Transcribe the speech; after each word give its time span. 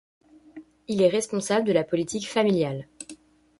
Il 0.87 1.03
est 1.03 1.09
responsable 1.09 1.63
de 1.67 1.73
la 1.73 1.83
politique 1.83 2.27
familiale. 2.27 2.87